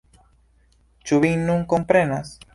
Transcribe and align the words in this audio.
Ĉu 1.11 1.21
vi 1.27 1.31
nun 1.45 1.63
komprenas? 1.77 2.35